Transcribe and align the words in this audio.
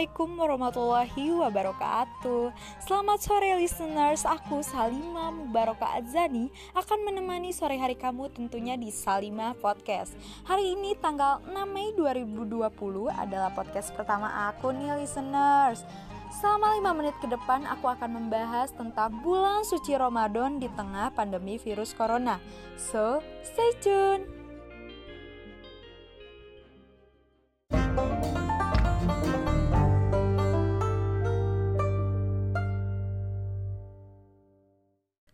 Assalamualaikum 0.00 0.32
warahmatullahi 0.40 1.26
wabarakatuh. 1.28 2.56
Selamat 2.88 3.20
sore 3.20 3.52
listeners, 3.60 4.24
aku 4.24 4.64
Salima 4.64 5.28
Mubaraka 5.28 5.92
Azani 5.92 6.48
Akan 6.72 7.04
menemani 7.04 7.52
sore 7.52 7.76
hari 7.76 8.00
kamu 8.00 8.32
tentunya 8.32 8.80
di 8.80 8.88
Salima 8.88 9.52
Podcast. 9.60 10.16
Hari 10.48 10.72
ini 10.72 10.96
tanggal 10.96 11.44
6 11.44 11.52
Mei 11.68 11.92
2020 11.92 13.12
adalah 13.12 13.52
podcast 13.52 13.92
pertama 13.92 14.48
aku 14.48 14.72
nih 14.72 15.04
listeners. 15.04 15.84
Selama 16.32 16.80
5 16.80 16.96
menit 16.96 17.16
ke 17.20 17.28
depan 17.28 17.68
aku 17.68 17.92
akan 17.92 18.24
membahas 18.24 18.72
tentang 18.72 19.20
bulan 19.20 19.68
suci 19.68 20.00
Ramadan 20.00 20.56
di 20.56 20.72
tengah 20.80 21.12
pandemi 21.12 21.60
virus 21.60 21.92
corona. 21.92 22.40
So, 22.80 23.20
stay 23.44 23.76
tune 23.84 24.39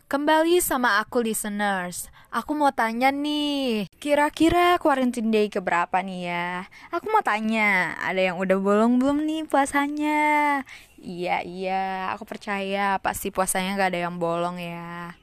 Kembali 0.07 0.63
sama 0.63 1.03
aku 1.03 1.19
listeners. 1.19 2.15
Aku 2.31 2.55
mau 2.55 2.71
tanya 2.71 3.11
nih 3.11 3.91
Kira-kira 3.99 4.79
quarantine 4.79 5.35
day 5.35 5.51
keberapa 5.51 5.99
nih 5.99 6.31
ya? 6.31 6.71
Aku 6.95 7.11
mau 7.11 7.27
tanya 7.27 7.99
Ada 7.99 8.31
yang 8.31 8.39
udah 8.39 8.55
bolong 8.63 9.03
belum 9.03 9.27
nih 9.27 9.51
puasanya? 9.51 10.63
Iya 11.03 11.43
iya. 11.43 12.15
Aku 12.15 12.23
percaya 12.23 13.03
pasti 13.03 13.35
puasanya 13.35 13.75
gak 13.75 13.99
ada 13.99 14.07
yang 14.07 14.23
bolong 14.23 14.63
ya 14.63 15.19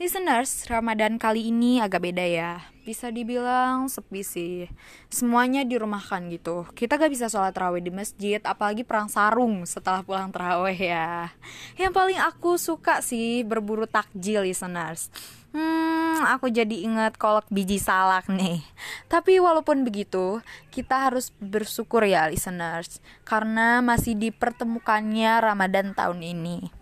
Listeners, 0.00 0.64
Ramadan 0.72 1.20
kali 1.20 1.52
ini 1.52 1.76
agak 1.76 2.00
beda 2.00 2.24
ya. 2.24 2.64
Bisa 2.88 3.12
dibilang 3.12 3.84
sepi 3.84 4.24
sih. 4.24 4.64
Semuanya 5.12 5.60
dirumahkan 5.60 6.24
gitu. 6.32 6.64
Kita 6.72 6.96
gak 6.96 7.12
bisa 7.12 7.28
sholat 7.28 7.52
terawih 7.52 7.84
di 7.84 7.92
masjid, 7.92 8.40
apalagi 8.40 8.80
perang 8.80 9.12
sarung 9.12 9.68
setelah 9.68 10.00
pulang 10.00 10.32
terawih 10.32 10.80
ya. 10.80 11.28
Yang 11.76 11.92
paling 11.92 12.16
aku 12.16 12.56
suka 12.56 13.04
sih 13.04 13.44
berburu 13.44 13.84
takjil, 13.84 14.48
listeners. 14.48 15.12
Hmm, 15.52 16.24
aku 16.32 16.48
jadi 16.48 16.80
ingat 16.80 17.20
kolak 17.20 17.44
biji 17.52 17.76
salak 17.76 18.24
nih. 18.32 18.64
Tapi 19.12 19.36
walaupun 19.36 19.84
begitu, 19.84 20.40
kita 20.72 21.12
harus 21.12 21.28
bersyukur 21.44 22.08
ya, 22.08 22.24
listeners. 22.32 23.04
Karena 23.28 23.84
masih 23.84 24.16
dipertemukannya 24.16 25.44
Ramadan 25.44 25.92
tahun 25.92 26.24
ini. 26.24 26.79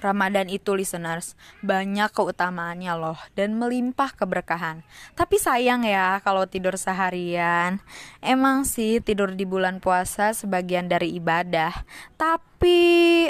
Ramadan 0.00 0.48
itu 0.52 0.76
listeners 0.76 1.38
banyak 1.64 2.12
keutamaannya 2.12 2.92
loh 2.96 3.18
dan 3.32 3.56
melimpah 3.56 4.12
keberkahan. 4.12 4.84
Tapi 5.16 5.36
sayang 5.40 5.86
ya 5.86 6.20
kalau 6.20 6.44
tidur 6.44 6.76
seharian. 6.76 7.80
Emang 8.20 8.68
sih 8.68 9.00
tidur 9.00 9.32
di 9.32 9.48
bulan 9.48 9.80
puasa 9.80 10.36
sebagian 10.36 10.88
dari 10.90 11.16
ibadah. 11.16 11.72
Tapi 12.20 13.28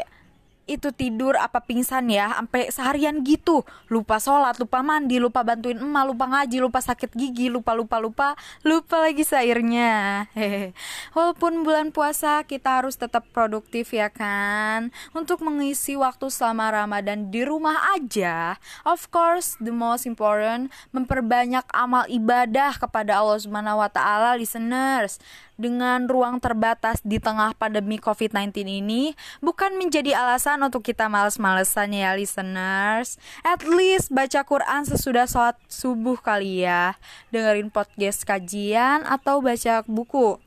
itu 0.66 0.90
tidur 0.90 1.38
apa 1.38 1.62
pingsan 1.62 2.10
ya 2.10 2.34
sampai 2.34 2.68
seharian 2.74 3.22
gitu. 3.22 3.62
Lupa 3.86 4.18
sholat 4.18 4.58
lupa 4.58 4.82
mandi 4.82 5.22
lupa 5.22 5.46
bantuin 5.46 5.78
emak 5.78 6.04
lupa 6.10 6.26
ngaji 6.26 6.58
lupa 6.58 6.82
sakit 6.82 7.14
gigi 7.14 7.46
lupa 7.46 7.72
lupa 7.72 8.02
lupa 8.02 8.28
lupa 8.66 8.96
lagi 8.98 9.22
sairnya. 9.22 10.26
Hehe 10.34 10.74
walaupun 11.16 11.62
bulan 11.62 11.94
puasa 11.94 12.42
kita 12.42 12.82
harus 12.82 12.98
tetap 12.98 13.30
produktif 13.30 13.94
ya 13.94 14.10
kan. 14.10 14.90
Untuk 15.14 15.38
mengisi 15.46 15.94
waktu 15.94 16.26
selama 16.28 16.74
ramadan 16.74 17.30
di 17.30 17.46
rumah 17.46 17.94
aja 17.94 18.58
of 18.82 19.06
course 19.14 19.54
the 19.62 19.70
most 19.70 20.02
important 20.02 20.74
memperbanyak 20.90 21.62
amal 21.70 22.02
ibadah 22.10 22.74
kepada 22.74 23.22
Allah 23.22 23.38
Subhanahu 23.38 23.80
Wa 23.86 23.90
Taala 23.94 24.30
listeners. 24.34 25.22
Dengan 25.56 26.04
ruang 26.04 26.36
terbatas 26.36 27.00
di 27.00 27.16
tengah 27.16 27.56
pandemi 27.56 27.96
COVID-19 27.96 28.60
ini 28.68 29.16
bukan 29.40 29.80
menjadi 29.80 30.12
alasan 30.12 30.55
untuk 30.62 30.84
kita 30.86 31.10
males-malesan 31.10 31.92
ya 31.92 32.16
listeners. 32.16 33.20
At 33.44 33.64
least 33.64 34.08
baca 34.08 34.44
Quran 34.44 34.88
sesudah 34.88 35.28
sholat 35.28 35.56
subuh 35.68 36.16
kali 36.20 36.64
ya. 36.64 36.96
Dengerin 37.34 37.68
podcast 37.68 38.24
kajian 38.24 39.04
atau 39.04 39.44
baca 39.44 39.84
buku. 39.84 40.40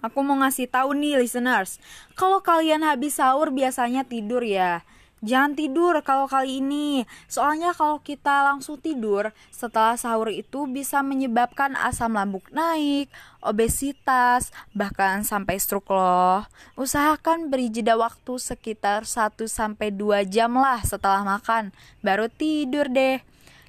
Aku 0.00 0.24
mau 0.24 0.36
ngasih 0.40 0.64
tahu 0.64 0.96
nih 0.96 1.20
listeners, 1.20 1.76
kalau 2.16 2.40
kalian 2.40 2.80
habis 2.80 3.20
sahur 3.20 3.52
biasanya 3.52 4.00
tidur 4.00 4.40
ya. 4.40 4.80
Jangan 5.20 5.52
tidur 5.52 6.00
kalau 6.00 6.24
kali 6.24 6.64
ini, 6.64 7.04
soalnya 7.28 7.76
kalau 7.76 8.00
kita 8.00 8.40
langsung 8.40 8.80
tidur 8.80 9.36
setelah 9.52 9.92
sahur 10.00 10.32
itu 10.32 10.64
bisa 10.64 11.04
menyebabkan 11.04 11.76
asam 11.76 12.16
lambung 12.16 12.40
naik, 12.48 13.12
obesitas, 13.44 14.48
bahkan 14.72 15.20
sampai 15.20 15.60
stroke 15.60 15.92
loh. 15.92 16.48
Usahakan 16.72 17.52
beri 17.52 17.68
jeda 17.68 18.00
waktu 18.00 18.40
sekitar 18.40 19.04
1 19.04 19.44
sampai 19.44 19.92
2 19.92 20.24
jam 20.24 20.56
lah 20.56 20.80
setelah 20.88 21.20
makan, 21.20 21.76
baru 22.00 22.32
tidur 22.32 22.88
deh. 22.88 23.20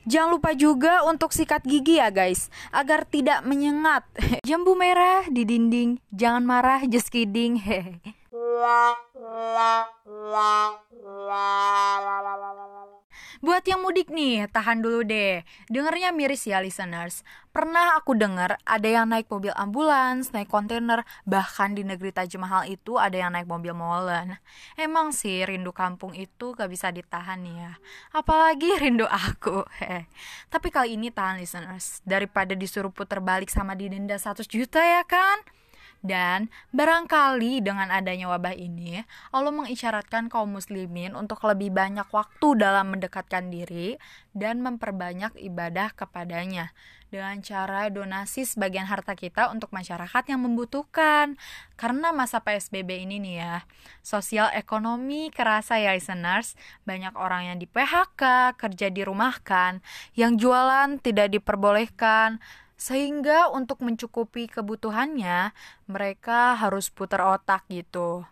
Jangan 0.07 0.39
lupa 0.39 0.55
juga 0.55 1.03
untuk 1.03 1.35
sikat 1.35 1.67
gigi 1.67 1.99
ya 1.99 2.15
guys, 2.15 2.47
agar 2.71 3.03
tidak 3.03 3.43
menyengat. 3.43 4.07
Jambu 4.47 4.71
merah 4.79 5.27
di 5.27 5.43
dinding, 5.43 5.99
jangan 6.15 6.47
marah, 6.47 6.87
just 6.87 7.11
kidding. 7.11 7.59
Buat 13.41 13.65
yang 13.65 13.81
mudik 13.81 14.13
nih, 14.13 14.45
tahan 14.53 14.85
dulu 14.85 15.01
deh. 15.01 15.41
Dengernya 15.65 16.13
miris 16.13 16.45
ya 16.45 16.61
listeners. 16.61 17.25
Pernah 17.49 17.97
aku 17.97 18.13
denger 18.13 18.55
ada 18.63 18.85
yang 18.85 19.09
naik 19.09 19.27
mobil 19.27 19.49
ambulans, 19.57 20.29
naik 20.29 20.47
kontainer, 20.47 21.01
bahkan 21.25 21.73
di 21.73 21.81
negeri 21.81 22.13
Taj 22.13 22.31
Mahal 22.37 22.69
itu 22.69 23.01
ada 23.01 23.17
yang 23.17 23.33
naik 23.33 23.49
mobil 23.49 23.73
molen. 23.73 24.37
Emang 24.77 25.09
sih 25.09 25.41
rindu 25.41 25.73
kampung 25.73 26.13
itu 26.13 26.53
gak 26.53 26.69
bisa 26.69 26.93
ditahan 26.93 27.41
ya. 27.43 27.81
Apalagi 28.13 28.77
rindu 28.83 29.09
aku. 29.09 29.65
Heh. 29.81 30.05
Tapi 30.53 30.67
kali 30.69 30.93
ini 30.93 31.09
tahan 31.09 31.41
listeners. 31.41 32.05
Daripada 32.05 32.53
disuruh 32.53 32.93
puter 32.93 33.19
balik 33.25 33.49
sama 33.49 33.73
didenda 33.73 34.21
100 34.21 34.45
juta 34.45 34.79
ya 34.79 35.01
kan? 35.03 35.41
Dan 36.01 36.49
barangkali 36.73 37.61
dengan 37.61 37.93
adanya 37.93 38.25
wabah 38.33 38.57
ini, 38.57 39.05
Allah 39.29 39.53
mengisyaratkan 39.53 40.33
kaum 40.33 40.57
muslimin 40.57 41.13
untuk 41.13 41.45
lebih 41.45 41.69
banyak 41.69 42.09
waktu 42.09 42.57
dalam 42.57 42.97
mendekatkan 42.97 43.53
diri 43.53 44.01
dan 44.33 44.65
memperbanyak 44.65 45.37
ibadah 45.37 45.93
kepadanya 45.93 46.73
dengan 47.11 47.43
cara 47.43 47.91
donasi 47.91 48.47
sebagian 48.47 48.87
harta 48.87 49.13
kita 49.13 49.51
untuk 49.51 49.69
masyarakat 49.75 50.23
yang 50.31 50.41
membutuhkan. 50.41 51.35
Karena 51.75 52.15
masa 52.15 52.39
PSBB 52.39 53.03
ini 53.03 53.19
nih 53.19 53.35
ya, 53.43 53.55
sosial 53.99 54.47
ekonomi 54.55 55.27
kerasa 55.29 55.77
ya 55.77 55.91
listeners, 55.91 56.55
banyak 56.87 57.11
orang 57.19 57.51
yang 57.51 57.57
di 57.59 57.67
PHK, 57.67 58.55
kerja 58.55 58.87
dirumahkan, 58.87 59.83
yang 60.15 60.39
jualan 60.39 60.97
tidak 61.03 61.35
diperbolehkan, 61.35 62.39
sehingga 62.81 63.53
untuk 63.53 63.85
mencukupi 63.85 64.49
kebutuhannya, 64.49 65.53
mereka 65.85 66.57
harus 66.57 66.89
putar 66.89 67.21
otak 67.21 67.69
gitu. 67.69 68.25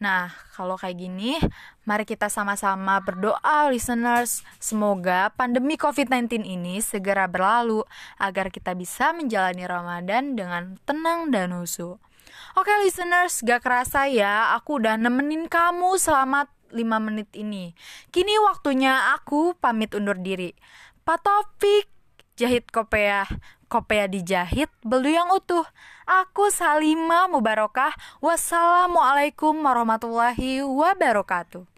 Nah, 0.00 0.32
kalau 0.56 0.80
kayak 0.80 0.96
gini, 0.96 1.36
mari 1.84 2.08
kita 2.08 2.32
sama-sama 2.32 2.98
berdoa 3.04 3.68
listeners. 3.68 4.40
Semoga 4.56 5.28
pandemi 5.36 5.76
COVID-19 5.76 6.42
ini 6.42 6.80
segera 6.80 7.28
berlalu 7.28 7.84
agar 8.16 8.48
kita 8.48 8.72
bisa 8.72 9.12
menjalani 9.12 9.68
Ramadan 9.68 10.34
dengan 10.40 10.80
tenang 10.88 11.28
dan 11.28 11.52
husu. 11.52 12.00
Oke 12.56 12.72
listeners, 12.80 13.44
gak 13.44 13.60
kerasa 13.60 14.08
ya, 14.08 14.56
aku 14.56 14.80
udah 14.80 14.96
nemenin 14.96 15.46
kamu 15.52 16.00
selama 16.00 16.48
5 16.72 16.80
menit 16.98 17.28
ini. 17.36 17.76
Kini 18.08 18.40
waktunya 18.40 19.14
aku 19.14 19.52
pamit 19.60 19.92
undur 19.92 20.16
diri. 20.16 20.56
Pak 21.04 21.18
Topik, 21.22 21.91
jahit 22.42 22.66
kopiah 22.74 23.30
kopea 23.72 24.04
dijahit, 24.04 24.68
belu 24.84 25.08
yang 25.08 25.32
utuh. 25.32 25.64
Aku 26.04 26.52
Salima 26.52 27.24
Mubarokah. 27.24 27.96
Wassalamualaikum 28.20 29.56
warahmatullahi 29.64 30.60
wabarakatuh. 30.60 31.71